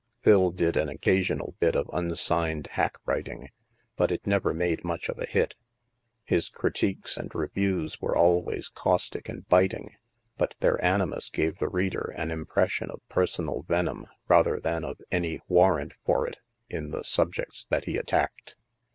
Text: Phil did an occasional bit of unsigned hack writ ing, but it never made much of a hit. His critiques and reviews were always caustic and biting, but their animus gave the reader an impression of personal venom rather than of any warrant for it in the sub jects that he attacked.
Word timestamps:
Phil 0.23 0.49
did 0.49 0.77
an 0.77 0.89
occasional 0.89 1.53
bit 1.59 1.75
of 1.75 1.87
unsigned 1.93 2.65
hack 2.71 2.95
writ 3.05 3.27
ing, 3.27 3.49
but 3.95 4.09
it 4.11 4.25
never 4.25 4.51
made 4.51 4.83
much 4.83 5.07
of 5.09 5.19
a 5.19 5.27
hit. 5.27 5.55
His 6.23 6.49
critiques 6.49 7.17
and 7.17 7.29
reviews 7.35 8.01
were 8.01 8.15
always 8.17 8.67
caustic 8.67 9.29
and 9.29 9.47
biting, 9.47 9.91
but 10.39 10.55
their 10.59 10.83
animus 10.83 11.29
gave 11.29 11.59
the 11.59 11.69
reader 11.69 12.11
an 12.17 12.31
impression 12.31 12.89
of 12.89 13.07
personal 13.09 13.61
venom 13.61 14.07
rather 14.27 14.59
than 14.59 14.83
of 14.83 14.97
any 15.11 15.39
warrant 15.47 15.93
for 16.03 16.27
it 16.27 16.37
in 16.67 16.89
the 16.89 17.03
sub 17.03 17.35
jects 17.35 17.67
that 17.69 17.85
he 17.85 17.95
attacked. 17.95 18.55